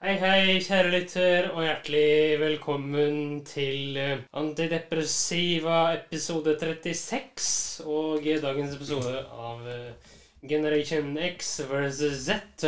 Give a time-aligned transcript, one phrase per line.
[0.00, 7.84] Hei, hei, kjære lytter, og hjertelig velkommen til eh, Antidepressiva episode 36.
[7.84, 10.14] Og dagens episode av eh,
[10.48, 12.64] Generation X versus Z.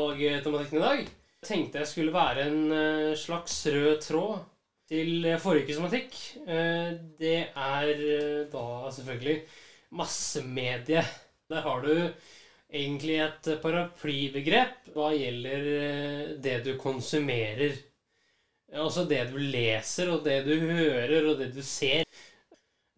[0.00, 1.02] Og eh, tematikken i dag
[1.44, 4.38] tenkte jeg skulle være en slags rød tråd
[4.88, 6.16] til forrige tematikk.
[7.20, 7.92] Det er
[8.56, 9.36] da selvfølgelig
[10.00, 11.04] massemedie.
[11.52, 12.08] Der har du
[12.74, 17.76] egentlig et paraplybegrep hva gjelder eh, det du konsumerer.
[18.74, 22.02] Altså det du leser, og det du hører, og det du ser.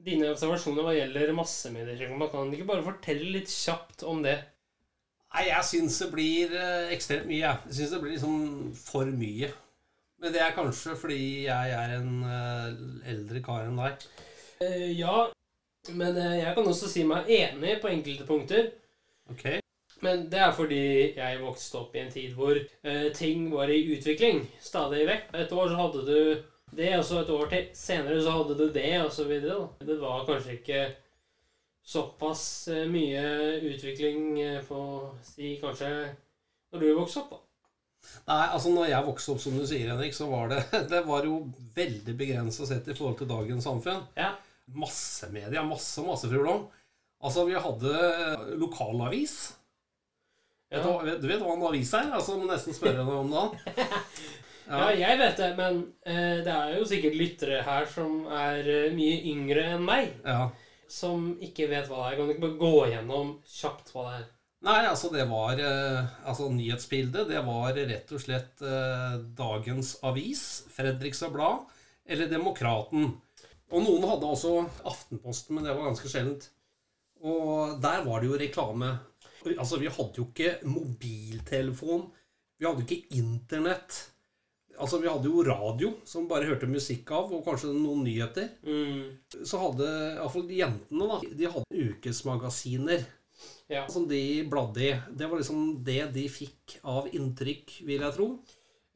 [0.06, 4.38] Dine observasjoner hva gjelder massemedier, man kan ikke bare fortelle litt kjapt om det?
[5.34, 7.42] Nei, jeg syns det blir eh, ekstremt mye.
[7.42, 8.36] Jeg, syns det blir liksom
[8.78, 9.50] for mye.
[10.22, 12.70] Men det er kanskje fordi jeg er en eh,
[13.12, 14.08] eldre kar enn deg.
[14.96, 15.26] Ja,
[15.92, 18.70] men jeg kan også si meg enig på enkelte punkter.
[19.28, 19.44] Ok?
[20.04, 20.82] Men det er fordi
[21.16, 25.32] jeg vokste opp i en tid hvor uh, ting var i utvikling stadig vekk.
[25.40, 26.44] Et år så hadde du
[26.76, 29.56] det, og så et år til senere så hadde du det, og så videre.
[29.62, 29.86] Da.
[29.88, 30.84] Det var kanskje ikke
[31.86, 33.26] såpass eh, mye
[33.62, 34.78] utvikling eh, på
[35.22, 35.90] Si kanskje
[36.74, 37.42] når du vokste opp, da.
[38.26, 41.26] Nei, altså når jeg vokste opp, som du sier, Henrik, så var det, det var
[41.26, 41.44] jo
[41.76, 44.02] veldig begrensa sett i forhold til dagens samfunn.
[44.18, 44.32] Ja.
[44.74, 45.62] Massemedia.
[45.66, 46.66] Masse, masse frulom.
[47.22, 49.36] Altså, vi hadde lokalavis.
[50.70, 50.98] Vet du, Ja.
[50.98, 52.08] hva- du vet hva en avis er?
[52.16, 53.74] Altså, må nesten spørre deg om det.
[54.70, 58.94] ja, jeg vet det, men eh, det er jo sikkert lyttere her som er eh,
[58.96, 60.14] mye yngre enn meg.
[60.26, 60.48] ja.
[60.88, 62.16] som ikke vet hva det er.
[62.18, 64.26] Kan du ikke bare gå gjennom kjapt hva det er?
[64.66, 70.42] Nei, altså det var eh, Altså nyhetsbildet, det var rett og slett eh, dagens avis,
[70.74, 71.66] Fredrikstad Blad,
[72.06, 73.12] eller Demokraten.
[73.74, 74.52] Og noen hadde også
[74.86, 76.48] Aftenposten, men det var ganske sjeldent.
[77.26, 78.92] Og der var det jo reklame.
[79.54, 82.06] Altså, vi hadde jo ikke mobiltelefon.
[82.58, 83.98] Vi hadde ikke internett.
[84.76, 88.50] Altså, vi hadde jo radio, som bare hørte musikk av, og kanskje noen nyheter.
[88.66, 89.06] Mm.
[89.46, 89.86] Så hadde
[90.16, 93.06] iallfall jentene, da, de hadde ukesmagasiner
[93.68, 93.86] Ja.
[93.90, 94.92] som de bladde i.
[95.10, 98.28] Det var liksom det de fikk av inntrykk, vil jeg tro,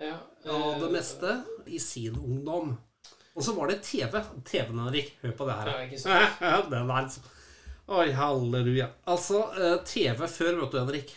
[0.01, 0.15] ja.
[0.47, 1.35] av det eh, meste
[1.67, 2.77] i sin ungdom.
[3.35, 4.21] Og så var det TV.
[4.45, 5.13] TV-en, Henrik.
[5.23, 5.71] Hør på det her.
[5.71, 6.41] Ja, ikke sant.
[6.73, 7.23] Den er altså
[7.91, 8.85] Oi, halleluja.
[9.11, 11.09] Altså, eh, TV før, vet du, Henrik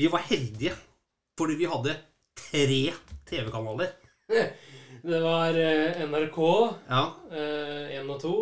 [0.00, 0.72] Vi var heldige
[1.36, 1.92] fordi vi hadde
[2.38, 2.78] tre
[3.28, 3.90] TV-kanaler.
[5.04, 6.38] Det var eh, NRK
[6.88, 7.02] Ja.
[7.34, 8.32] 1 og 2.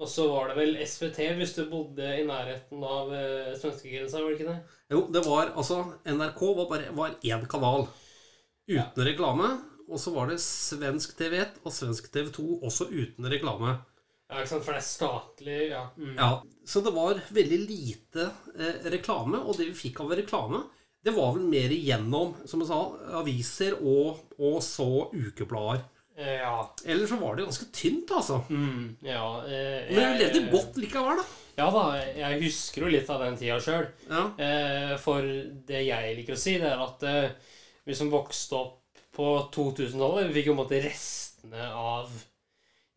[0.00, 4.32] Og så var det vel SVT hvis du bodde i nærheten av uh, svenskegrensa, var
[4.32, 4.56] det ikke det?
[4.92, 7.86] Jo, det var altså NRK var bare var én kanal
[8.68, 9.52] uten reklame.
[9.88, 13.76] Og så var det svensk TV1 og svensk TV2 også uten reklame.
[14.26, 15.82] Ja, ikke sant, for det er statlig, ja.
[15.96, 16.16] Mm.
[16.18, 16.30] Ja,
[16.66, 20.64] Så det var veldig lite eh, reklame, og det vi fikk av reklame,
[21.06, 22.80] det var vel mer igjennom som jeg sa,
[23.20, 25.84] aviser og, og så ukeblader.
[26.18, 26.74] Eh, ja.
[26.84, 28.40] Eller så var det ganske tynt, altså.
[28.48, 31.42] Mm, ja eh, Men vi levde godt likevel, da.
[31.56, 31.84] Ja da,
[32.18, 33.86] jeg husker jo litt av den tida sjøl.
[34.10, 34.24] Ja.
[34.42, 35.24] Eh, for
[35.68, 37.54] det jeg liker å si, det er at eh,
[37.86, 42.10] vi som vokste opp på 2000-tallet, vi fikk jo på en måte restene av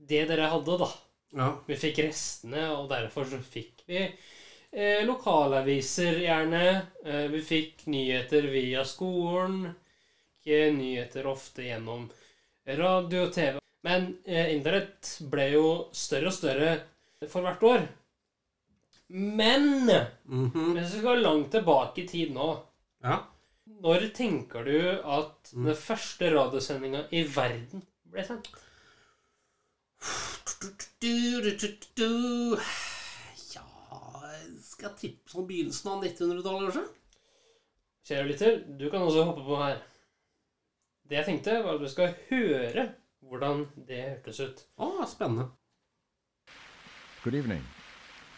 [0.10, 0.90] det dere hadde, da.
[1.36, 1.50] Ja.
[1.68, 4.02] Vi fikk restene, og derfor så fikk vi
[4.72, 6.64] eh, lokalaviser, gjerne.
[7.06, 9.76] Eh, vi fikk nyheter via skolen.
[10.40, 12.10] Ikke nyheter ofte gjennom
[12.66, 13.58] radio og TV.
[13.84, 16.74] Men eh, internett ble jo større og større
[17.30, 17.88] for hvert år.
[19.10, 19.90] Men
[20.26, 20.74] Mhm.
[20.78, 22.50] hvis vi skal langt tilbake i tid nå
[23.04, 23.20] ja.
[23.82, 25.66] Når tenker du at Mm.
[25.66, 27.82] den første radiosendinga i verden
[28.12, 28.50] ble sendt?
[33.54, 33.66] Ja
[34.64, 36.86] Skal jeg tippe sånn begynnelsen av 1900-tallet, kanskje?
[38.10, 39.78] Kjære lytter, du kan også hoppe på her.
[41.10, 42.88] Det jeg tenkte, var at du skal høre
[43.26, 44.66] hvordan det hørtes ut.
[44.82, 45.50] Å, spennende.
[47.24, 47.64] Good evening.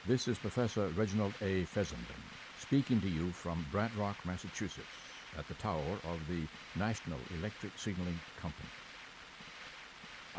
[0.07, 1.63] This is Professor Reginald A.
[1.65, 2.31] Fessenden
[2.71, 4.87] speaking to you from Brant Rock, Massachusetts,
[5.37, 6.47] at the tower of the
[6.79, 8.69] National Electric Signaling Company.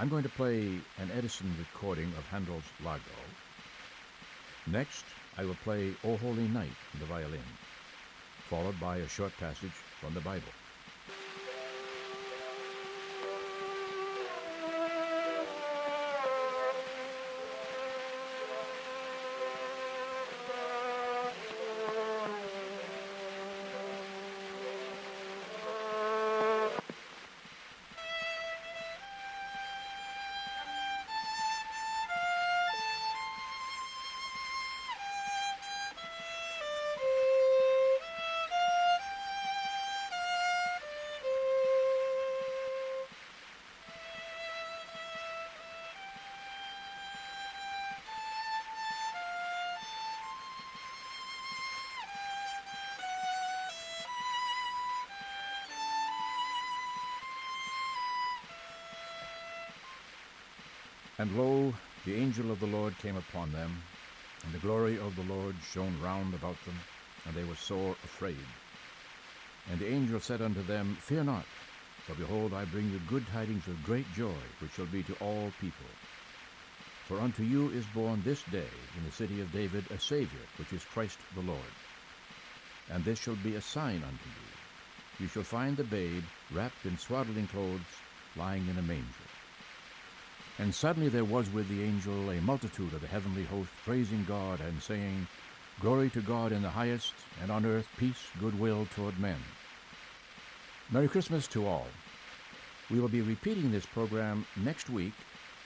[0.02, 0.64] I'm going to play
[0.98, 3.04] an Edison recording of Handel's Largo.
[4.66, 5.04] Next,
[5.38, 7.38] I will play O Holy Night on the violin,
[8.50, 9.70] followed by a short passage
[10.00, 10.61] from the Bible.
[61.18, 63.82] And lo, the angel of the Lord came upon them,
[64.44, 66.80] and the glory of the Lord shone round about them,
[67.24, 68.46] and they were sore afraid.
[69.70, 71.46] And the angel said unto them, Fear not,
[72.06, 75.52] for behold, I bring you good tidings of great joy, which shall be to all
[75.60, 75.86] people.
[77.04, 80.72] For unto you is born this day in the city of David a Saviour, which
[80.72, 81.72] is Christ the Lord.
[82.88, 84.48] And this shall be a sign unto you.
[85.18, 88.02] You shall find the babe wrapped in swaddling clothes,
[88.34, 89.21] lying in a manger.
[90.58, 94.60] And suddenly there was with the angel a multitude of the heavenly host praising God
[94.60, 95.26] and saying,
[95.80, 99.38] Glory to God in the highest, and on earth peace, goodwill toward men.
[100.90, 101.86] Merry Christmas to all.
[102.90, 105.14] We will be repeating this program next week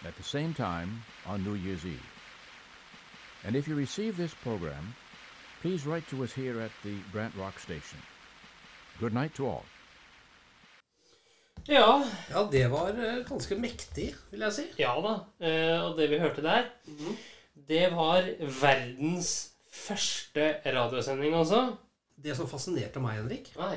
[0.04, 2.00] at the same time on New Year's Eve.
[3.44, 4.94] And if you receive this program,
[5.60, 7.98] please write to us here at the Brant Rock Station.
[9.00, 9.64] Good night to all.
[11.68, 14.66] Ja, Ja, det var eh, ganske mektig, vil jeg si.
[14.78, 15.16] ja da.
[15.42, 16.68] Eh, og det vi hørte der,
[17.68, 18.26] det var
[18.60, 19.32] verdens
[19.72, 21.76] første radiosending, altså.
[22.16, 23.76] Det som fascinerte meg, Henrik Nei.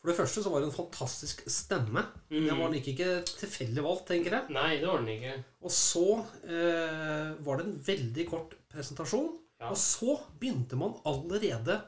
[0.00, 2.06] For det første så var det en fantastisk stemme.
[2.30, 2.46] Mm.
[2.46, 4.54] Den var nok ikke tilfeldig valgt, tenker jeg.
[4.56, 5.34] Nei, det var den ikke.
[5.60, 6.04] Og så
[6.48, 9.28] eh, var det en veldig kort presentasjon.
[9.60, 9.68] Ja.
[9.68, 11.82] Og så begynte man allerede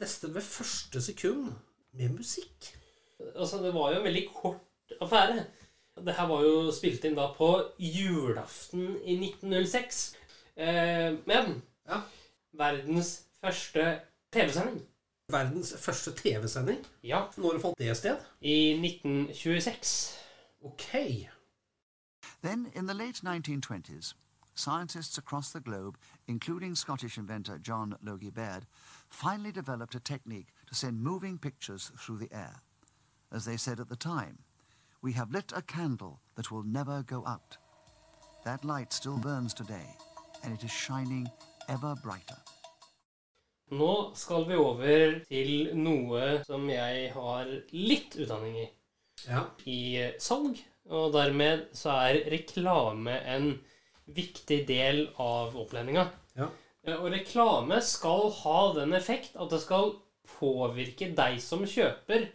[0.00, 1.50] nesten ved første sekund
[1.92, 2.70] med musikk.
[3.36, 5.44] Altså, det var jo en veldig kort affære.
[6.04, 7.48] Det her var jo spilt inn da på
[7.80, 10.16] julaften i 1906.
[10.56, 12.00] Eh, men Ja.
[12.52, 14.00] verdens første
[14.32, 14.82] TV-sending.
[15.32, 16.86] Verdens første TV-sending.
[17.04, 18.16] Ja, Når fant det sted?
[18.40, 20.18] i 1926.
[20.64, 20.94] Ok.
[22.42, 24.14] Then, in the late 1920s,
[24.54, 25.96] scientists across the globe,
[26.28, 28.66] including Scottish inventor John Logie Baird,
[29.10, 32.62] finally developed a technique to send moving pictures through the air.
[33.32, 34.38] As they said at the time,
[35.02, 37.56] we have lit a candle that will never go out.
[38.44, 39.88] That light still burns today,
[40.42, 41.28] and it is shining
[41.68, 42.38] ever brighter.
[43.70, 48.66] Nå skal vi over til noe som jeg har litt utdanning i.
[49.26, 49.42] Ja.
[49.66, 49.80] I
[50.22, 50.60] salg.
[50.86, 53.48] Og dermed så er reklame en
[54.14, 56.04] viktig del av opplæringa.
[56.38, 56.46] Ja.
[56.86, 59.96] Eh, Og reklame skal ha den effekt at det skal
[60.38, 62.28] påvirke deg som kjøper,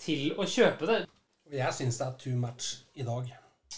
[0.00, 0.98] til å kjøpe det.
[1.54, 3.30] Jeg syns det er too much i dag.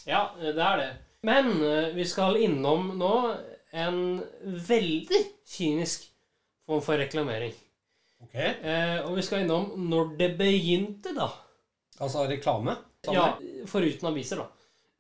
[0.07, 0.91] Ja, det er det.
[1.27, 3.15] Men eh, vi skal innom nå
[3.77, 4.01] en
[4.45, 6.07] veldig kynisk
[6.67, 7.55] form for reklamering.
[8.23, 8.37] Ok.
[8.37, 11.29] Eh, og vi skal innom når det begynte, da.
[12.01, 12.77] Altså reklame?
[13.07, 13.17] Sammen.
[13.17, 14.51] Ja, foruten aviser, da.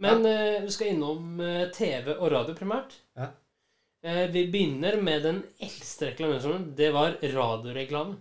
[0.02, 2.98] Men eh, vi skal innom eh, TV og radio primært.
[3.16, 3.30] Ja.
[4.06, 6.70] Eh, vi begynner med den eldste reklameformen.
[6.76, 8.18] Det var radioreklame.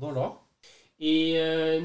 [0.00, 0.28] Når da?
[0.98, 1.82] I eh,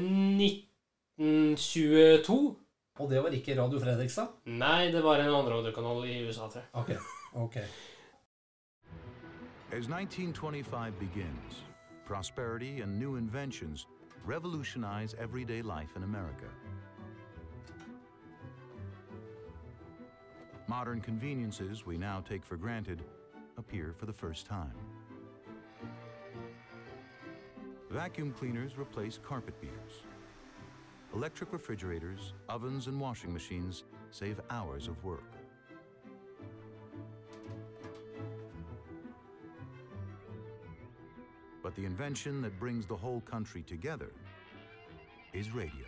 [1.18, 2.56] 1922
[2.98, 4.26] Og det var ikke Radio Fredrikstad?
[4.44, 6.68] Nei, det var en annen radiokanal i USA, tror jeg.
[6.72, 6.90] Ok.
[7.34, 7.56] ok.
[9.72, 11.64] As 1925 begins,
[12.06, 13.86] prosperity and new inventions
[14.26, 16.46] revolutionize everyday life in America.
[20.68, 23.02] Modern conveniences we now take for granted
[23.58, 24.89] appear for the first time.
[27.90, 30.04] Vacuum cleaners replace carpet beaters.
[31.12, 33.82] Electric refrigerators, ovens, and washing machines
[34.12, 35.24] save hours of work.
[41.64, 44.12] But the invention that brings the whole country together
[45.32, 45.86] is radio.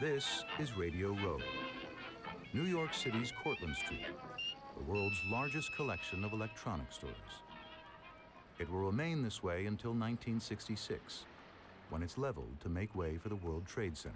[0.00, 1.38] This is Radio Row,
[2.52, 4.06] New York City's Cortlandt Street,
[4.78, 7.14] the world's largest collection of electronic stores.
[8.58, 11.24] It will remain this way until 1966,
[11.90, 14.14] when it's leveled to make way for the World Trade Center.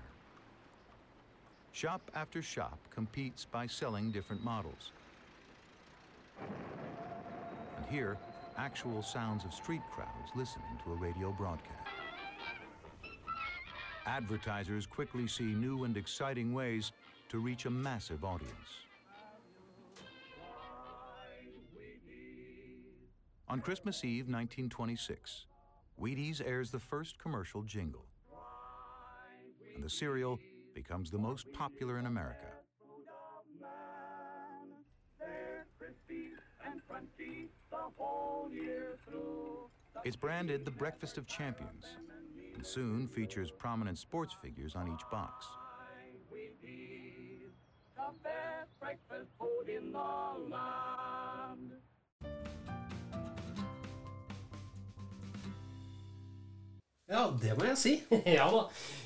[1.73, 4.92] Shop after shop competes by selling different models.
[7.76, 8.19] And here,
[8.57, 11.88] actual sounds of street crowds listening to a radio broadcast.
[14.07, 16.92] Advertisers quickly see new and exciting ways
[17.28, 18.83] to reach a massive audience.
[23.52, 25.44] On Christmas Eve 1926,
[26.00, 28.06] Wheaties airs the first commercial jingle.
[29.75, 30.38] And the cereal
[30.75, 32.47] becomes the most popular in America.
[40.02, 41.85] It's branded the Breakfast of Champions
[42.54, 45.44] and soon features prominent sports figures on each box.
[57.12, 57.92] Ja, det må jeg si.
[58.38, 58.62] ja da.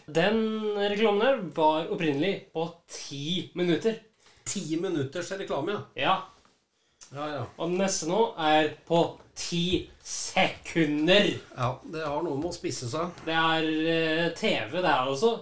[0.07, 0.39] Den
[0.79, 3.99] reklamen der var opprinnelig på ti minutter.
[4.47, 5.83] Ti minutters reklame, ja.
[6.07, 6.17] Ja.
[7.15, 7.43] Ja, ja.
[7.59, 9.01] Og den neste nå er på
[9.37, 11.29] ti sekunder.
[11.57, 13.11] ja det har noe med å spisse seg.
[13.27, 15.35] Det er eh, TV, det er også.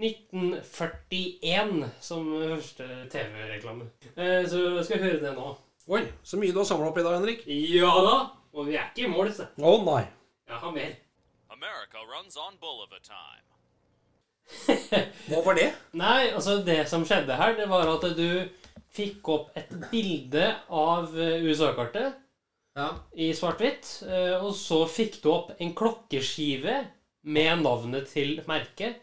[0.00, 3.92] 1941 som første TV-reklame.
[4.16, 5.52] Eh, så skal vi høre det nå.
[5.94, 7.44] Oi, så mye du har samla opp i dag, Henrik.
[7.46, 8.16] Ja da!
[8.54, 9.46] Og vi er ikke i mål, se.
[9.60, 10.02] Å nei.
[10.48, 10.92] Jeg har mer.
[11.64, 13.44] America runs on Bulliver time.
[15.30, 15.70] Hva var det?
[15.96, 18.50] Nei, altså det som skjedde her, det var at du
[18.94, 22.18] fikk opp et bilde av eh, USA-kartet
[22.76, 22.88] Ja.
[23.16, 26.76] i svart-hvitt, eh, og så fikk du opp en klokkeskive
[27.24, 29.00] med navnet til merket.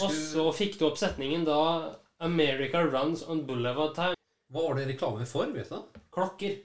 [0.00, 1.60] Og så fikk du opp setningen da
[2.18, 4.18] 'America runs on Boulevard time'.
[4.50, 5.46] Hva var det reklame for?
[5.54, 6.00] vet du?
[6.10, 6.58] Klokker.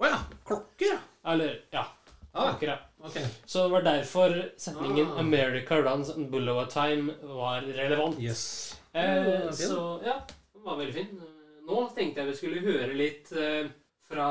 [0.00, 0.18] Å ja.
[0.48, 1.00] Klokker, ja.
[1.32, 1.84] Eller, ja.
[2.32, 2.78] Klokker, ja.
[3.06, 3.16] Ok.
[3.46, 5.18] Så det var derfor setningen Ah.
[5.20, 8.18] 'America runs on a time' var relevant.
[8.20, 8.76] Yes.
[8.92, 10.20] Eh, så ja,
[10.54, 11.22] den var veldig fin.
[11.66, 13.66] Nå tenkte jeg vi skulle høre litt eh,
[14.08, 14.28] fra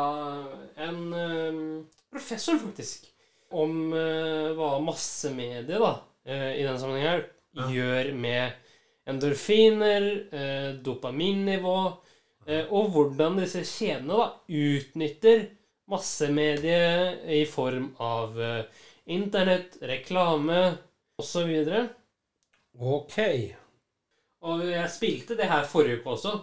[0.78, 3.08] en eh, professor, faktisk,
[3.52, 7.68] om eh, hva massemedie, da, eh, i den sammenhengen her, Ja.
[7.72, 8.52] gjør med
[9.08, 11.76] endorfiner, eh, dopaminnivå,
[12.48, 15.46] eh, og hvordan disse kjedene da utnytter
[15.92, 18.66] massemedie i form av eh,
[19.06, 20.78] internett, reklame
[21.22, 21.54] osv.
[22.80, 23.18] Ok.
[24.46, 26.36] Og jeg spilte det her forrige uke også.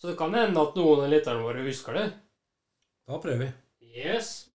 [0.00, 2.06] Så det kan hende at noen av lytterne våre husker det.
[3.08, 3.50] Da prøver vi.
[3.90, 4.46] Yes.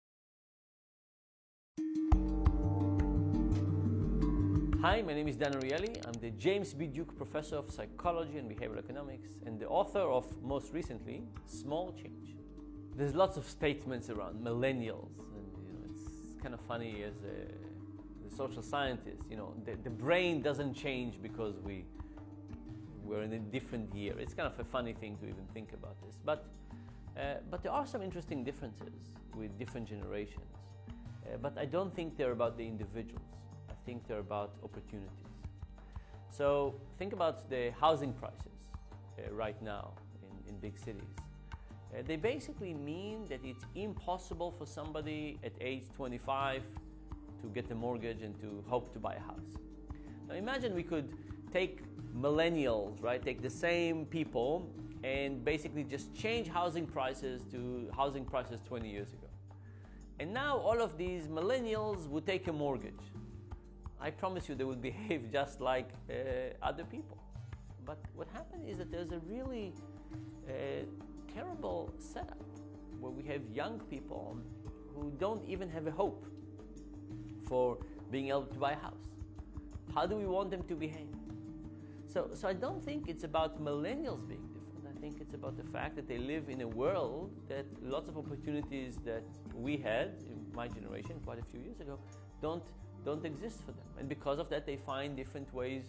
[4.84, 5.96] Hi, my name is Dan Ariely.
[6.06, 6.86] I'm the James B.
[6.86, 12.43] Duke Professor of Psychology and Behavioral Economics and the author of, most recently, Small Change.
[12.96, 18.32] There's lots of statements around millennials, and you know, it's kind of funny as a,
[18.32, 19.22] a social scientist.
[19.28, 21.84] You know, the, the brain doesn't change because we
[23.04, 24.18] we're in a different year.
[24.18, 26.46] It's kind of a funny thing to even think about this, but
[27.16, 28.94] uh, but there are some interesting differences
[29.36, 30.46] with different generations.
[30.88, 33.24] Uh, but I don't think they're about the individuals.
[33.70, 35.10] I think they're about opportunities.
[36.30, 38.58] So think about the housing prices
[39.18, 41.14] uh, right now in, in big cities.
[41.94, 46.62] Uh, they basically mean that it's impossible for somebody at age 25
[47.40, 49.58] to get a mortgage and to hope to buy a house.
[50.28, 51.14] Now imagine we could
[51.52, 51.82] take
[52.14, 53.22] millennials, right?
[53.22, 54.68] Take the same people
[55.04, 59.28] and basically just change housing prices to housing prices 20 years ago.
[60.18, 63.04] And now all of these millennials would take a mortgage.
[64.00, 66.14] I promise you they would behave just like uh,
[66.62, 67.18] other people.
[67.84, 69.74] But what happened is that there's a really
[70.48, 70.52] uh,
[71.34, 72.42] terrible setup
[73.00, 74.38] where we have young people
[74.94, 76.26] who don't even have a hope
[77.48, 77.78] for
[78.10, 79.08] being able to buy a house.
[79.94, 81.14] How do we want them to behave?
[82.06, 84.96] So, so I don't think it's about millennials being different.
[84.96, 88.16] I think it's about the fact that they live in a world that lots of
[88.16, 89.24] opportunities that
[89.54, 91.98] we had in my generation quite a few years ago
[92.40, 92.62] don't
[93.04, 95.82] don't exist for them, and because of that, they find different ways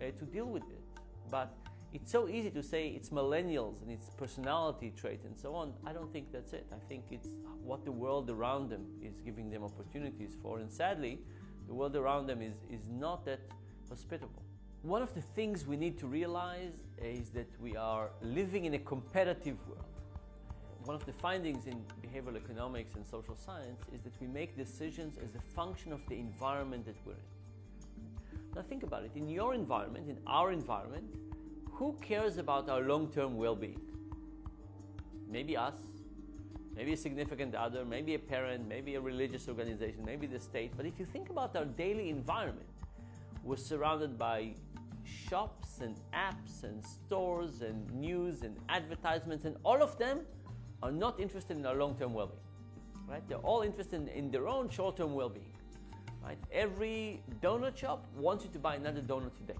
[0.00, 0.82] uh, to deal with it.
[1.30, 1.54] But
[1.92, 5.72] it's so easy to say it's millennials and it's personality trait and so on.
[5.86, 6.66] I don't think that's it.
[6.72, 7.28] I think it's
[7.62, 11.20] what the world around them is giving them opportunities for, and sadly,
[11.66, 13.40] the world around them is is not that
[13.88, 14.42] hospitable.
[14.82, 18.78] One of the things we need to realize is that we are living in a
[18.78, 19.84] competitive world.
[20.84, 25.18] One of the findings in behavioral economics and social science is that we make decisions
[25.18, 27.18] as a function of the environment that we're in.
[28.54, 29.10] Now, think about it.
[29.16, 31.04] In your environment, in our environment,
[31.76, 33.80] who cares about our long term well being?
[35.28, 35.74] Maybe us,
[36.74, 40.72] maybe a significant other, maybe a parent, maybe a religious organization, maybe the state.
[40.76, 42.68] But if you think about our daily environment,
[43.44, 44.54] we're surrounded by
[45.04, 50.20] shops and apps and stores and news and advertisements, and all of them
[50.82, 52.40] are not interested in our long-term well-being.
[53.06, 53.22] Right?
[53.28, 55.52] They're all interested in, in their own short-term well-being.
[56.24, 56.38] Right?
[56.50, 59.58] Every donut shop wants you to buy another donut today.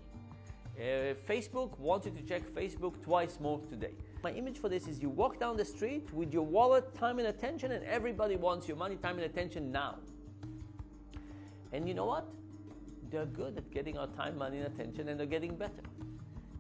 [0.77, 3.95] Uh, Facebook wants you to check Facebook twice more today.
[4.23, 7.29] My image for this is you walk down the street with your wallet, time, and
[7.29, 9.95] attention, and everybody wants your money, time, and attention now.
[11.73, 12.29] And you know what?
[13.11, 15.83] They're good at getting our time, money, and attention, and they're getting better.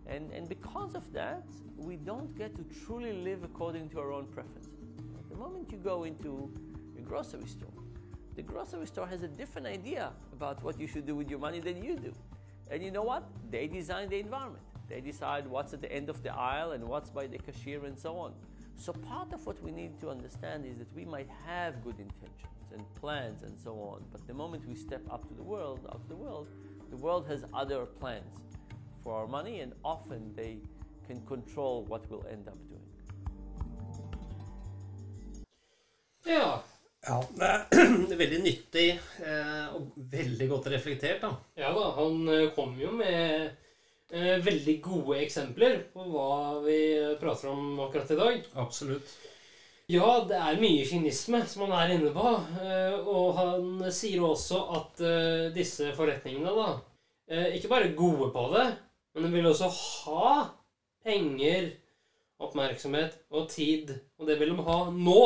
[0.06, 1.44] And, and because of that,
[1.76, 4.72] we don't get to truly live according to our own preferences.
[5.28, 6.50] The moment you go into
[6.96, 7.68] a grocery store,
[8.34, 11.60] the grocery store has a different idea about what you should do with your money
[11.60, 12.14] than you do.
[12.70, 13.24] And you know what?
[13.50, 14.62] They design the environment.
[14.88, 17.98] They decide what's at the end of the aisle and what's by the cashier and
[17.98, 18.32] so on.
[18.76, 22.56] So part of what we need to understand is that we might have good intentions
[22.72, 26.02] and plans and so on, but the moment we step up to the world, out
[26.02, 26.46] to the world,
[26.90, 28.38] the world has other plans
[29.02, 30.58] for our money, and often they
[31.06, 32.82] can control what we'll end up doing.
[36.24, 36.62] Ja.
[37.08, 37.44] Ja, det
[38.12, 38.86] er veldig nyttig
[39.22, 41.28] eh, og veldig godt reflektert, da.
[41.66, 43.48] Ja da, han eh, kom jo med
[44.14, 46.76] eh, veldig gode eksempler på hva vi
[47.18, 48.44] prater om akkurat i dag.
[48.62, 49.14] Absolutt.
[49.90, 52.26] Ja, det er mye kynisme som han er inne på.
[52.62, 56.68] eh, Og han sier også at eh, disse forretningene da
[57.30, 58.66] eh, ikke bare gode på det,
[59.14, 60.30] men de vil også ha
[61.06, 61.72] penger,
[62.42, 63.94] oppmerksomhet og tid.
[64.20, 65.20] Og det vil de ha nå.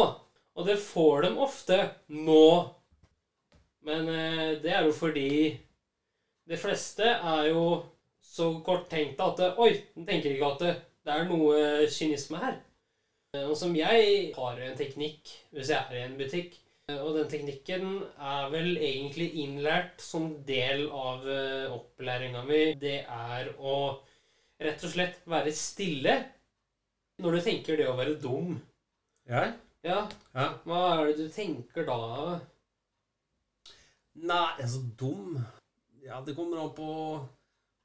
[0.56, 1.80] Og det får de ofte
[2.16, 2.44] nå.
[3.88, 5.30] Men eh, det er jo fordi
[6.50, 7.64] de fleste er jo
[8.30, 10.72] så korttenkte at eh, Oi, den tenker ikke at det,
[11.06, 12.58] det er noe kynisme her.
[13.34, 16.56] Eh, Og som jeg har en teknikk hvis jeg er i en butikk.
[16.90, 17.86] eh, Og den teknikken
[18.18, 22.60] er vel egentlig innlært som del av eh, opplæringa mi.
[22.82, 23.76] Det er å
[24.60, 26.18] rett og slett være stille
[27.20, 28.58] når du tenker det å være dum.
[29.28, 29.46] Ja?
[29.84, 30.02] Ja,
[30.34, 30.46] Ja.
[30.66, 32.40] hva er det du tenker da?
[34.20, 35.38] Nei, altså dum
[36.04, 36.86] Ja, det kommer an på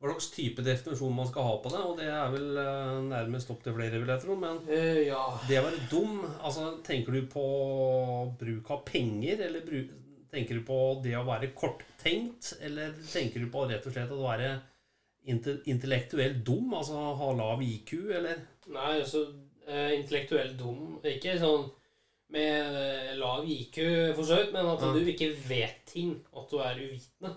[0.02, 3.50] hva slags type definisjon man skal ha på det, og det er vel eh, nærmest
[3.54, 4.36] opp til flere, vil jeg tro.
[4.40, 7.46] Men uh, ja det å være dum altså Tenker du på
[8.40, 9.80] bruk av penger, eller bru,
[10.32, 14.20] tenker du på det å være korttenkt, eller tenker du på rett og slett å
[14.26, 14.52] være
[15.32, 18.44] inte- intellektuelt dum, altså ha lav IQ, eller
[18.76, 19.24] Nei, altså
[19.70, 21.68] eh, intellektuelt dum Ikke sånn
[22.36, 23.78] med lav IQ,
[24.18, 24.92] for så vidt, men at Ja.
[24.92, 26.16] du ikke vet ting.
[26.36, 27.36] At du er uvitende.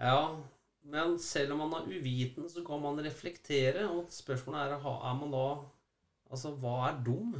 [0.00, 0.36] Ja,
[0.86, 5.34] men selv om man er uviten, så kan man reflektere, og spørsmålet er, er man
[5.34, 5.46] da
[6.26, 7.36] Altså, hva er dum?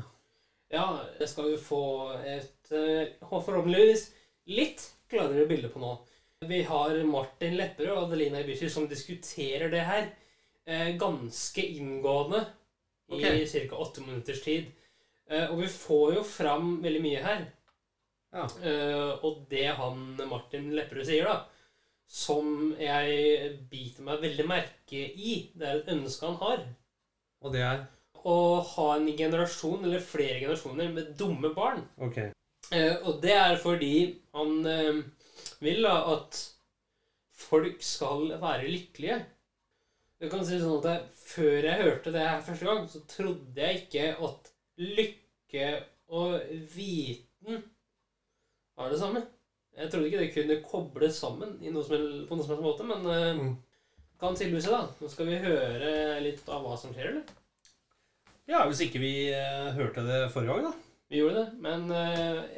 [0.70, 0.84] Ja,
[1.18, 1.80] det skal vi få
[2.22, 4.04] et eh, forhåpentligvis
[4.54, 5.88] litt klarere bilde på nå.
[6.46, 10.06] Vi har Martin Lepperød og Adelina Ibishi som diskuterer det her
[10.70, 12.44] eh, ganske inngående
[13.10, 13.50] i Ok.
[13.72, 13.76] ca.
[13.82, 14.70] åtte minutters tid.
[15.26, 17.44] Eh, og vi får jo fram veldig mye her.
[18.36, 18.46] Ja.
[19.24, 21.36] Og det han Martin Lepperød sier, da,
[22.06, 26.64] som jeg biter meg veldig merke i, det er et ønske han har
[27.42, 27.84] Og det er
[28.26, 31.84] å ha en generasjon, eller flere generasjoner, med dumme barn.
[32.02, 32.32] Okay.
[32.74, 33.94] Eh, og det er fordi
[34.34, 34.98] han eh,
[35.62, 36.40] vil da at
[37.36, 39.20] folk skal være lykkelige.
[40.18, 43.80] Du kan si sånn at Før jeg hørte det her første gang, så trodde jeg
[43.82, 45.70] ikke at lykke
[46.14, 46.36] og
[46.72, 47.64] viten
[48.78, 49.24] var det samme.
[49.76, 51.96] Jeg trodde ikke det kunne kobles sammen i noe som,
[52.28, 53.50] på noen som helst måte, men eh, Mm.
[54.20, 54.86] kan tydeligvis seg da.
[55.02, 55.90] Nå skal vi høre
[56.24, 57.34] litt av hva som skjer, eller?
[58.48, 60.72] Ja, hvis ikke vi eh, hørte det forrige gang, da.
[61.10, 62.56] Vi gjorde det, men eh,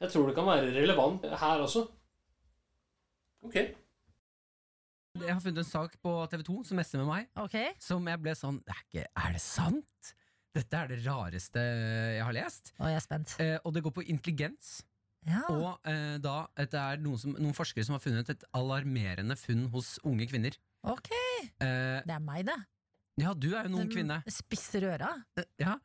[0.00, 1.86] jeg tror det kan være relevant her også.
[3.42, 3.56] Ok.
[5.20, 7.56] Jeg har funnet en sak på TV 2 som messer med meg, Ok.
[7.82, 10.12] som jeg ble sånn Er, ikke, er det sant?
[10.54, 12.72] Dette er det rareste jeg har lest.
[12.78, 13.34] Nå er spent.
[13.42, 14.80] Eh, og det går på intelligens.
[15.28, 15.42] Ja.
[15.52, 19.66] Og eh, da, det er noen, som, noen forskere som har funnet et alarmerende funn
[19.74, 20.56] hos unge kvinner.
[20.88, 21.10] Ok.
[21.12, 22.56] Eh, Det er meg, det.
[23.20, 24.22] ja, du er jo en ung kvinne.
[24.32, 25.12] Spisser øra.
[25.36, 25.76] Eh, ja.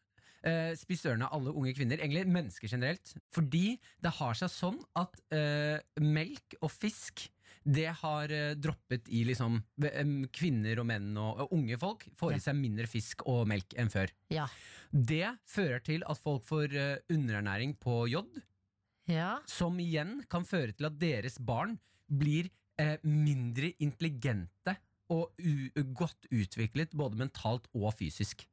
[0.45, 3.15] Eh, Spiss ørene av alle unge kvinner, egentlig mennesker generelt.
[3.33, 7.25] Fordi det har seg sånn at eh, melk og fisk
[7.65, 9.57] det har eh, droppet i liksom
[10.29, 14.13] Kvinner og menn og, unge folk får i seg mindre fisk og melk enn før.
[14.29, 14.45] Ja.
[14.93, 16.77] Det fører til at folk får
[17.09, 18.37] underernæring på jod,
[19.07, 19.39] Ja.
[19.45, 21.77] som igjen kan føre til at deres barn
[22.09, 24.77] blir eh, mindre intelligente
[25.13, 25.31] og
[25.93, 28.47] godt utviklet både mentalt og fysisk.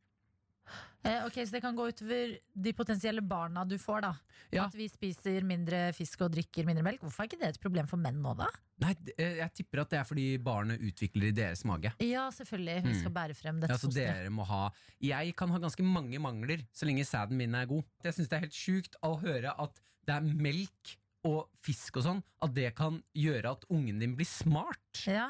[1.04, 4.12] Eh, ok, Så det kan gå utover de potensielle barna du får, da.
[4.54, 4.66] Ja.
[4.68, 7.00] At vi spiser mindre fisk og drikker mindre melk.
[7.02, 8.46] Hvorfor er ikke det et problem for menn nå, da?
[8.84, 11.90] Nei, eh, jeg tipper at det er fordi barnet utvikler i deres mage.
[11.98, 12.76] Ja, selvfølgelig.
[12.84, 13.00] Vi Mm.
[13.00, 14.14] skal bære frem dette Ja, så fosteret.
[14.22, 17.82] dere må ha Jeg kan ha ganske mange mangler så lenge sæden min er god.
[18.04, 20.96] Jeg syns det er helt sjukt å høre at det er melk
[21.28, 25.04] og fisk og sånn, at det kan gjøre at ungen din blir smart.
[25.06, 25.28] Ja.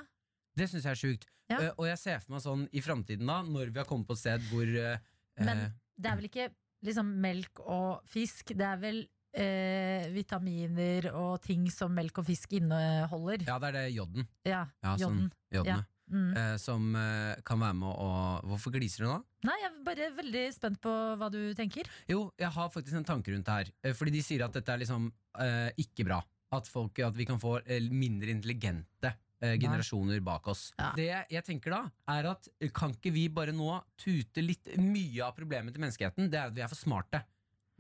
[0.57, 1.29] Det syns jeg er sjukt.
[1.53, 1.59] Ja.
[1.59, 4.17] Uh, og jeg ser for meg sånn i framtiden, da, når vi har kommet på
[4.17, 4.97] et sted hvor uh,
[5.43, 5.67] Men
[6.01, 6.49] det er vel ikke
[6.87, 8.55] liksom melk og fisk.
[8.59, 9.03] Det er vel
[9.39, 13.45] eh, vitaminer og ting som melk og fisk inneholder.
[13.47, 14.29] Ja, det er det joden.
[14.49, 15.31] Ja, Ja, sånn jodden.
[15.53, 15.87] jodene.
[16.11, 16.37] Mm.
[16.37, 18.09] Eh, som eh, kan være med å
[18.51, 19.19] Hvorfor gliser du nå?
[19.47, 21.89] Nei, jeg er bare veldig spent på hva du tenker.
[22.11, 23.71] Jo, jeg har faktisk en tanke rundt det her.
[23.85, 25.07] Eh, Fordi de sier at dette er liksom
[25.41, 26.21] eh, ikke bra.
[26.53, 30.69] At, folk, at vi kan få eh, mindre intelligente generasjoner bak oss.
[30.79, 30.93] Ja.
[30.95, 31.81] Det jeg tenker da,
[32.15, 32.45] er at
[32.77, 36.55] kan ikke vi bare nå tute litt Mye av problemet til menneskeheten, det er at
[36.55, 37.25] vi er for smarte.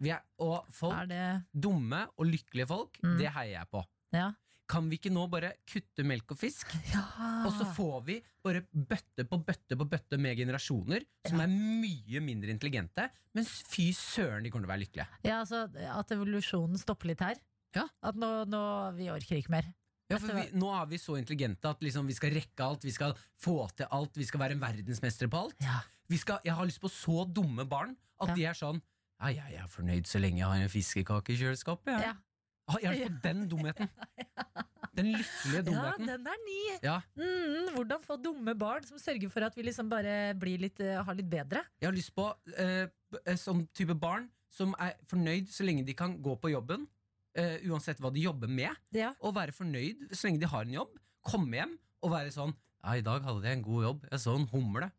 [0.03, 3.15] Vi er, og folk, Er det dumme og lykkelige folk, Mm.
[3.21, 3.85] det heier jeg på.
[4.11, 4.33] Ja.
[4.71, 6.71] Kan vi ikke nå bare kutte melk og fisk?
[6.93, 7.03] ja.
[7.47, 12.21] Og så får vi bare bøtte på bøtte på bøtte med generasjoner som er mye
[12.25, 15.09] mindre intelligente, men fy søren, de kommer til å være lykkelige.
[15.27, 15.65] ja, altså
[15.99, 17.41] at evolusjonen stopper litt her.
[17.75, 17.87] Ja.
[18.05, 18.63] At nå, nå
[18.99, 19.69] Vi orker ikke mer.
[20.13, 22.93] Ja, for vi, Nå er vi så intelligente at liksom vi skal rekke alt, vi
[22.93, 25.57] skal få til alt, vi skal være en verdensmestere på alt.
[25.65, 25.79] Ja.
[26.13, 28.35] Vi skal, jeg har lyst på så dumme barn at Ja.
[28.37, 28.83] de er sånn
[29.23, 32.01] Ja, jeg er fornøyd så lenge jeg har en fiskekake i kjøleskapet.
[32.03, 32.13] Ja.
[32.69, 33.89] Ah, har lyst på den dumheten.
[34.93, 36.57] Den lykkelige ja, den er ny!
[36.85, 40.81] Ja, Mm, hvordan få dumme barn som sørger for at vi liksom bare blir litt,
[40.85, 41.63] eh, har litt bedre?
[41.81, 42.27] Jeg har lyst på
[42.61, 42.91] eh,
[43.25, 46.85] eh, sånn type barn som er fornøyd så lenge de kan gå på jobben,
[47.35, 49.15] eh, uansett hva de jobber med, Ja.
[49.21, 50.99] og være fornøyd så lenge de har en jobb.
[51.25, 52.53] Komme hjem og være sånn
[52.85, 54.05] Ja, i dag hadde jeg en god jobb.
[54.11, 54.91] Jeg så en humle.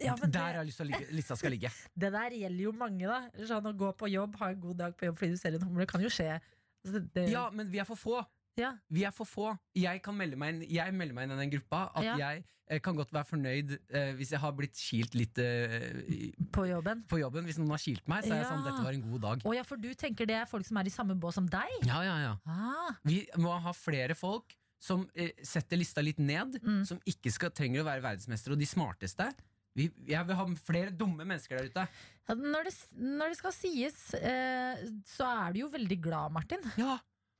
[0.00, 1.70] Ja, Der det, har jeg lyst til at lista skal ligge.
[1.94, 3.30] det der gjelder jo mange, da.
[3.46, 5.62] Sånn Å gå på jobb, ha en god dag på jobb fordi du ser en
[5.68, 6.40] humle, kan jo skje.
[6.84, 8.24] Altså, det, det, Ja, men vi er for få.
[8.58, 8.72] ja.
[8.90, 9.58] Vi er for få.
[9.74, 11.90] Jeg kan melde meg inn Jeg melder meg inn i den gruppa.
[11.94, 12.16] At Ja.
[12.16, 16.66] jeg eh, kan godt være fornøyd eh, hvis jeg har blitt kilt litt eh, På
[16.68, 17.04] jobben.
[17.08, 17.44] på jobben.
[17.44, 18.50] Hvis noen har kilt meg, så er jeg Ja.
[18.50, 19.42] sånn Dette var en god dag.
[19.46, 21.68] Oh, ja, for du tenker det er folk som er i samme bås som deg?
[21.84, 26.58] Ja, ja, ja Ah, Vi må ha flere folk som eh, setter lista litt ned,
[26.62, 26.84] Mm.
[26.84, 29.32] som ikke skal, trenger å være verdensmestere og de smarteste.
[29.78, 31.86] Vi, jeg vil ha flere dumme mennesker der ute.
[32.28, 36.60] ja, når, det, når det skal sies, eh, så er du jo veldig glad, Martin.
[36.76, 36.98] Ja,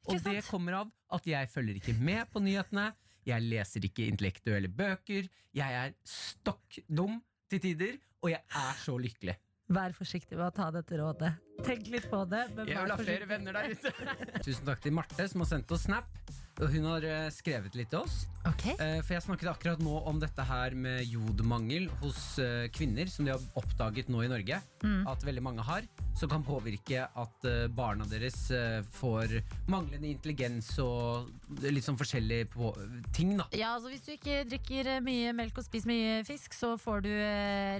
[0.08, 2.88] Og det kommer av at jeg følger ikke med på nyhetene.
[3.28, 5.28] Jeg leser ikke intellektuelle bøker.
[5.54, 7.20] Jeg er stokk dum
[7.52, 9.36] til tider, og jeg er så lykkelig.
[9.72, 11.30] Vær forsiktig med å ta dette rådet.
[11.64, 12.42] Tenk litt på det.
[12.56, 13.92] Men Jeg vil ha flere venner der ute.
[14.48, 16.08] Tusen takk til Marte, som har sendt oss snap.
[16.58, 18.24] Og hun har eh, skrevet litt til oss.
[18.48, 18.64] Ok.
[18.74, 23.26] Eh, For jeg snakket akkurat nå om dette her med jodmangel hos eh, kvinner, som
[23.26, 24.58] de har oppdaget nå i Norge.
[24.82, 25.04] Mm.
[25.10, 25.86] At veldig mange har.
[26.18, 28.34] Som kan påvirke at eh, barna deres
[28.98, 29.36] får
[29.70, 31.30] manglende intelligens og
[31.62, 32.72] litt sånn forskjellige på,
[33.14, 33.46] ting, da.
[33.56, 37.10] Ja, altså Hvis du ikke drikker mye melk og spiser mye fisk, så får du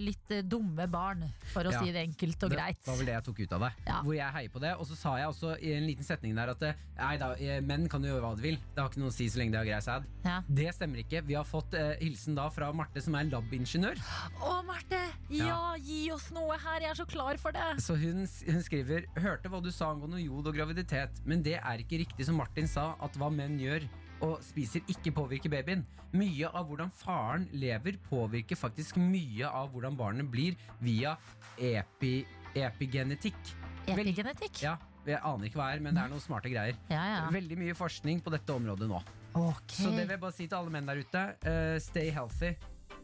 [0.05, 1.83] litt dumme barn, for å Ja.
[1.83, 2.79] si det enkelt og greit.
[2.85, 3.73] Det var vel det jeg tok ut av det.
[3.89, 3.99] Ja.
[4.07, 4.73] Hvor jeg heier på det.
[4.79, 7.33] Og så sa jeg også i en liten setning der at nei da,
[7.67, 8.59] menn kan jo gjøre hva de vil.
[8.75, 10.09] Det har ikke noe å si så lenge de har grei sæd.
[10.25, 10.41] Ja.
[10.53, 11.23] Det stemmer ikke.
[11.25, 14.01] Vi har fått eh, hilsen da fra Marte, som er labingeniør.
[14.43, 14.99] Å, Marte!
[15.33, 16.83] Ja, gi oss noe her!
[16.85, 17.69] Jeg er så klar for det!
[17.81, 21.81] Så hun, hun skriver Hørte hva du sa angående jod og graviditet, men det er
[21.85, 23.87] ikke riktig som Martin sa, at hva menn gjør
[24.23, 25.81] og spiser ikke påvirker babyen.
[26.15, 31.17] Mye av hvordan faren lever, påvirker faktisk mye av hvordan barnet blir via
[31.59, 32.21] epi,
[32.55, 33.41] epigenetikk.
[33.89, 34.61] Vel- Epigenetikk?
[34.63, 34.77] Ja,
[35.09, 36.77] jeg aner ikke hva det er, men det er noen smarte greier.
[36.93, 37.25] Ja, ja.
[37.35, 39.01] Veldig mye forskning på dette området nå.
[39.35, 39.73] Ok.
[39.73, 41.27] Så det vil jeg bare si til alle menn der ute.
[41.47, 42.55] Uh, stay healthy.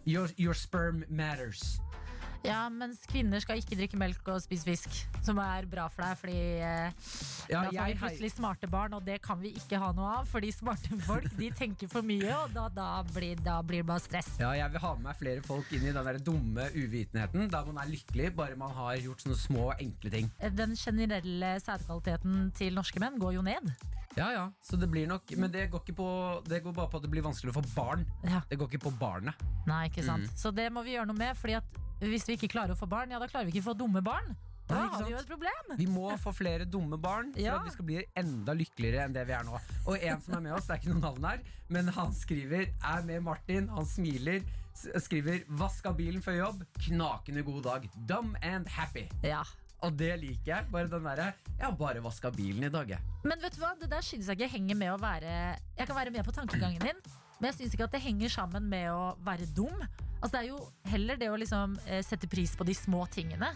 [0.06, 1.78] Your, your sperm matters.
[2.46, 4.94] Ja, mens kvinner skal ikke drikke melk og spise fisk,
[5.26, 7.08] som er bra for deg, fordi eh,
[7.50, 10.28] Ja, da får vi plutselig smarte barn, og det kan vi ikke ha noe av,
[10.30, 14.04] fordi smarte folk de tenker for mye, og da, da, blir, da blir det bare
[14.04, 14.30] stress.
[14.40, 17.68] Ja, jeg vil ha med meg flere folk inn i den der dumme uvitenheten, der
[17.72, 20.32] man er lykkelig bare man har gjort sånne små, enkle ting.
[20.62, 23.72] Den generelle sædkvaliteten til norske menn går jo ned.
[24.18, 26.08] Ja, ja, så det blir nok Men det går, ikke på,
[26.48, 28.04] det går bare på at det blir vanskelig å få barn.
[28.26, 28.42] Ja.
[28.50, 29.46] Det går ikke på barnet.
[29.68, 30.26] Nei, ikke sant.
[30.28, 30.36] Mm.
[30.42, 32.88] Så det må vi gjøre noe med, fordi at hvis vi ikke klarer å få
[32.90, 34.36] barn, ja, da klarer vi ikke å få dumme barn.
[34.68, 35.70] Da har vi jo et problem.
[35.78, 37.56] Vi må få flere dumme barn for Ja.
[37.56, 39.58] at vi skal bli enda lykkeligere enn det vi er nå.
[39.86, 42.68] Og en som er med oss, det er ikke noe navn her, men han skriver
[42.68, 44.42] er med Martin, han smiler,
[44.78, 47.90] Skriver, skriver 'vaska bilen før jobb', knakende god dag.
[48.06, 49.08] Dumb and happy.
[49.24, 49.42] Ja.
[49.86, 50.66] Og det liker jeg.
[50.72, 52.98] Bare den derre 'jeg har bare vaska bilen i dag', jeg.
[53.24, 55.96] Men vet du hva, det der synes jeg ikke henger med å være Jeg kan
[55.96, 57.00] være med på tankegangen din,
[57.40, 59.78] men jeg syns ikke at det henger sammen med å være dum.
[60.22, 63.54] Altså Det er jo heller det å liksom eh, sette pris på de små tingene.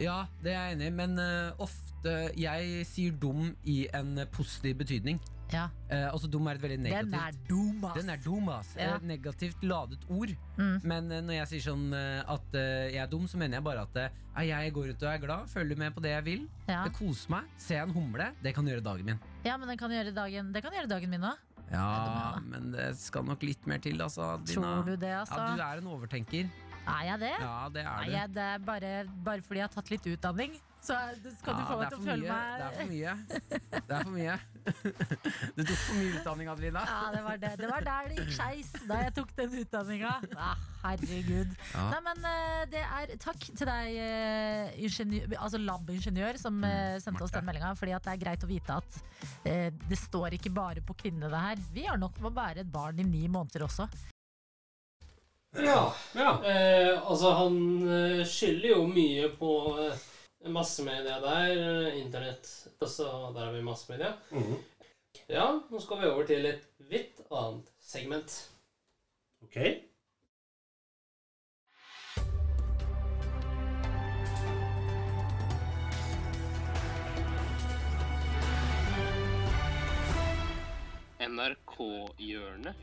[0.00, 4.76] Ja, det er jeg enig i, men eh, ofte Jeg sier dum i en positiv
[4.78, 5.20] betydning.
[5.52, 7.94] Ja, Eh, altså dum er et veldig negativt Den er dum, ass.
[7.96, 8.74] Den er dum, ass.
[8.76, 8.96] Ja.
[8.98, 10.34] Et negativt ladet ord.
[10.58, 10.74] Mm.
[10.84, 13.64] Men eh, når jeg sier sånn eh, at eh, jeg er dum, så mener jeg
[13.64, 16.44] bare at eh, jeg går rundt og er glad, følger med på det jeg vil.
[16.68, 16.82] Ja.
[16.84, 17.48] Det koser meg.
[17.56, 19.18] Ser jeg en humle, det kan gjøre dagen min.
[19.48, 21.44] ja, men den kan gjøre dagen, det kan gjøre dagen min òg.
[21.72, 24.36] Ja, men det skal nok litt mer til, altså.
[24.48, 25.36] Tror du det, altså?
[25.36, 26.48] Ja, du er en overtenker.
[26.88, 27.34] Er jeg det?
[27.42, 28.12] Ja, det er du.
[28.16, 30.56] jeg, det er bare, bare fordi jeg har tatt litt utdanning.
[30.78, 30.94] Så
[31.40, 32.52] skal ja, du få meg er til å følge føle mye.
[32.54, 33.14] Det er for mye.
[33.88, 34.36] Det er for mye.
[35.56, 36.82] Du tok for mye utdanning, Adelina.
[36.86, 37.50] Ja, det var, det.
[37.58, 40.12] det var der det gikk skeis da jeg tok den utdanninga.
[40.38, 41.54] Ah, herregud.
[41.72, 41.86] Ja.
[41.94, 47.26] Nei, men eh, det er Takk til deg, eh, ingeniør, altså lab-ingeniør, som mm, sendte
[47.26, 47.72] oss den meldinga.
[47.80, 49.00] Fordi at det er greit å vite at
[49.48, 51.66] eh, det står ikke bare på kvinnene, det her.
[51.74, 53.88] Vi har nok med å bære et barn i ni måneder også.
[55.56, 55.94] Ja.
[56.14, 56.44] Ja.
[56.44, 57.56] Eh, altså, han
[57.88, 60.02] eh, skylder jo mye på eh,
[60.54, 61.52] massemedia der.
[61.88, 62.46] eh, Internett.
[62.86, 64.12] Så der har vi massemedia.
[64.30, 64.58] Mhm.
[65.28, 68.36] Ja, nå skal vi over til et vidt annet segment.
[69.44, 69.56] Ok.
[81.48, 82.76] NRK-hjørnet.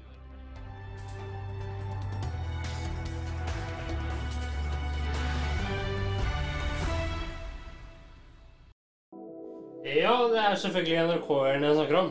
[9.86, 12.08] Ja, det er selvfølgelig NRK-hjørnet jeg snakker om.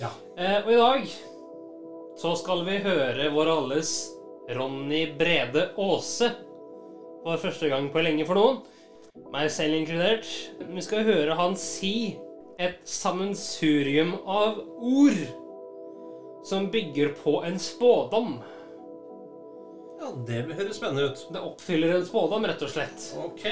[0.00, 0.08] Ja.
[0.40, 1.10] Eh, og i dag
[2.18, 3.90] så skal vi høre vår alles
[4.56, 6.30] Ronny Brede Aase.
[7.26, 8.62] For første gang på lenge for noen.
[9.34, 10.24] Meg selv inkludert.
[10.72, 12.16] Vi skal høre han si
[12.58, 15.20] et sammensurium av ord
[16.48, 18.38] som bygger på en spådom.
[20.00, 21.26] ja, det høres spennende ut.
[21.34, 23.10] Det oppfyller en spådom, rett og slett.
[23.20, 23.44] Ok.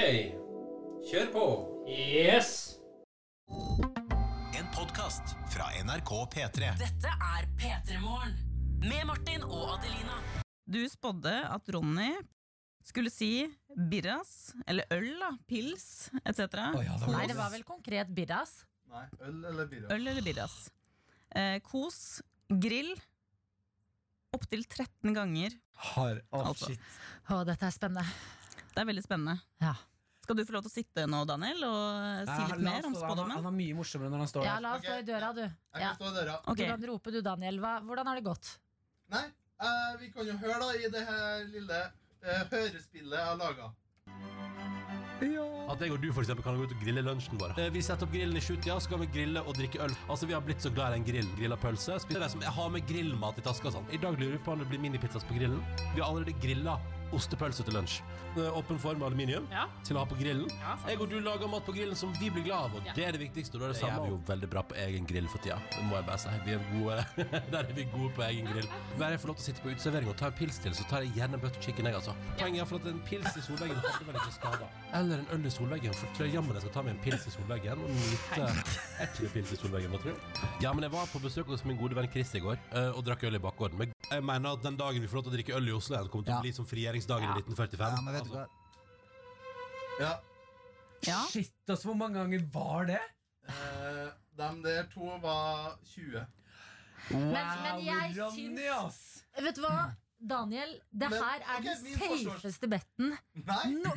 [1.11, 1.45] Kjør på.
[1.93, 2.66] Yes.
[3.49, 6.71] En podkast fra NRK P3.
[6.79, 8.33] Dette er P3 Morgen.
[8.83, 10.17] Med Martin og Adelina.
[10.67, 12.09] Du spådde at Ronny
[12.87, 16.59] skulle si birras, eller øl, da, pils etc.
[16.75, 18.59] Nei, det var vel konkret birras.
[18.91, 19.91] Nei, øl eller birras.
[19.95, 20.55] Øl eller birras.
[21.31, 21.99] Eh, kos,
[22.51, 22.93] grill,
[24.35, 25.55] opptil 13 ganger.
[25.93, 26.75] Har, oh, Altså.
[27.31, 28.07] Å, dette er spennende.
[28.73, 29.39] Det er veldig spennende.
[29.63, 29.77] Ja.
[30.27, 33.31] Skal du få lov til å sitte nå, Daniel, og si litt mer om spådommen?
[33.31, 34.87] han, han er mye morsommere når han står Ja, la oss Ok.
[34.89, 35.41] stå i døra, du.
[35.45, 35.87] Jeg Ja.
[35.87, 36.33] kan stå i døra.
[36.43, 36.57] Ok.
[36.57, 37.59] Du kan rope du, Daniel.
[37.63, 38.49] Hva, hvordan har det gått?
[39.07, 39.23] Nei,
[39.63, 41.79] uh, vi kan jo høre da i det her lille
[42.27, 43.71] uh, hørespillet jeg har laga.
[45.71, 47.55] At jeg og du for eksempel, kan gå ut og grille lunsjen vår.
[47.59, 49.95] Eh, Vi setter opp grillen i sjutida, så kan vi grille og drikke øl.
[50.09, 51.27] Altså, Vi har blitt så glad i en grill.
[51.39, 51.99] Grilla pølse.
[52.03, 53.71] Spiser det som jeg har med grillmat i taska.
[53.71, 53.87] Sånn.
[53.95, 55.63] I dag lurer vi på om det blir minipizzas på grillen.
[55.95, 56.79] Vi har allerede grilla
[57.15, 58.01] ostepølse til lunsj.
[58.37, 59.65] Åpen form av aluminium Ja.
[59.83, 60.49] til å ha på grillen.
[60.59, 60.75] Ja.
[60.87, 62.93] Jeg og du lager mat på grillen som vi blir glad av, og Ja.
[62.93, 63.55] det er det viktigste.
[63.55, 64.01] Og da er det samme.
[64.01, 65.57] Vi er jo veldig bra på egen grill for tida.
[65.71, 66.29] Det må jeg bare si.
[66.45, 67.05] Vi er gode.
[67.51, 68.67] Der er vi gode på egen grill.
[68.97, 70.83] Hver jeg får lov til å sitte på uteservering og ta en pils til, så
[70.89, 72.13] tar jeg gjerne butter chicken, jeg, altså.
[72.37, 74.67] Poenget er for at en pils i solveggen hadde vel ikke skada.
[74.93, 77.27] Eller en øl i solveggen, for tror jeg jammen jeg skal ta meg en pils
[77.27, 78.47] i solveggen og nyte
[79.01, 80.41] ikke pils i solveggen, tror du?
[80.61, 83.03] Ja, men jeg var på besøk hos min gode venn Chris i går eh, og
[83.05, 83.77] drakk øl i bakgården.
[83.77, 85.97] Men jeg mener at den dagen vi får lov til å drikke øl i Oslo
[86.07, 86.65] kommer til å bli som
[86.97, 87.91] frigjøringsdagen i 1945.
[87.93, 88.45] Ja, men vet du hva?
[90.01, 90.13] Ja,
[91.07, 91.19] Ja.
[91.29, 92.99] Shit, altså, hvor mange ganger var det?
[93.47, 96.25] eh, dem der to var 20.
[97.11, 99.23] Men, men jeg Ronny, syns ass!
[99.39, 100.73] Vet du hva, Daniel?
[100.91, 103.13] Det Men, her er ok, den forsvars- safeste betten.
[103.35, 103.91] Nei, No,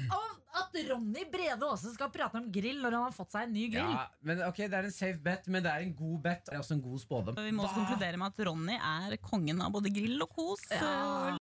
[0.61, 3.69] at Ronny Brede Aase skal prate om grill når han har fått seg en ny
[3.73, 3.91] grill.
[3.97, 6.45] Ja, men ok, Det er en safe bet, men det er en god bet.
[6.47, 7.35] Det er også en god spådom.
[7.43, 10.69] Vi må også konkludere med at Ronny er kongen av både grill og kos.
[10.71, 11.37] Ja.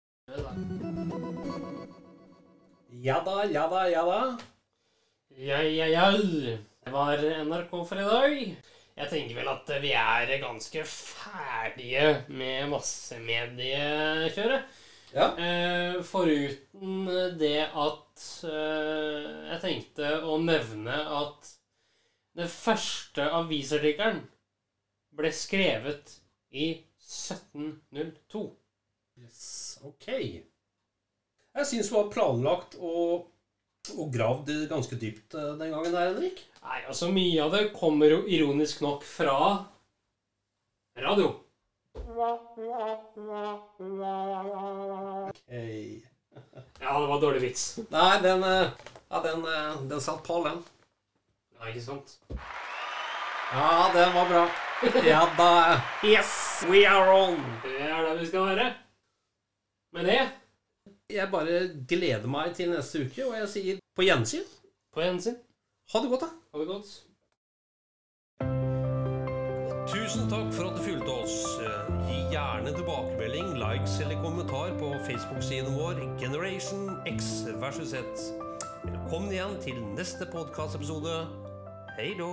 [3.05, 4.37] Ja da, ja da, ja da.
[5.37, 6.11] Ja, ja, ja.
[6.85, 8.55] Det var NRK for i dag.
[8.95, 14.63] Jeg tenker vel at vi er ganske ferdige med massemediekjøret.
[15.15, 15.27] Ja.
[15.39, 17.05] Eh, foruten
[17.39, 21.51] det at eh, jeg tenkte å nevne at
[22.35, 24.19] den første avisartikkelen
[25.15, 26.17] ble skrevet
[26.51, 26.67] i
[26.99, 28.43] 1702.
[29.21, 29.45] Yes,
[29.87, 30.09] ok.
[31.55, 33.29] Jeg syns har planlagt og,
[33.95, 36.41] og gravd ganske dypt eh, den gangen der, Henrik.
[36.65, 39.37] Nei, altså Mye av det kommer jo ironisk nok fra
[40.99, 41.31] radio.
[45.29, 45.47] Ok.
[46.81, 47.79] Ja, det var dårlig vits.
[47.87, 48.69] Nei, den, eh,
[49.09, 50.59] ja, den, eh, den satt på, den.
[51.55, 52.17] Ja, ikke sant?
[53.55, 54.47] Ja, den var bra.
[55.07, 55.51] Ja da.
[56.03, 57.39] Yes, we are on.
[57.63, 58.73] Det er der vi skal være.
[59.95, 60.23] Med det,
[61.13, 64.45] Jeg bare gleder meg til neste uke, og jeg sier på gjensyn.
[64.93, 65.35] på gjensyn.
[65.93, 66.29] Ha det godt, da.
[66.51, 66.89] Ha det godt.
[69.91, 71.35] Tusen takk for at du fulgte oss.
[72.09, 78.01] Gi gjerne tilbakemelding, likes eller kommentar på Facebook-siden vår Generation X versus Z.
[78.85, 81.27] Velkommen igjen til neste podkastepisode.
[81.99, 82.31] Hei då.